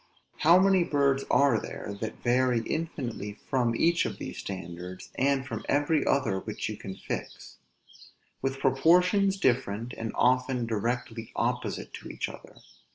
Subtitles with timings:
[0.37, 5.63] How many birds are there that vary infinitely from each of these standards, and from
[5.69, 7.59] every other which you can fix;
[8.41, 12.55] with proportions different, and often directly opposite to each other!